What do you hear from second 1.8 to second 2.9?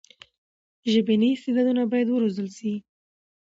باید وروزل سي.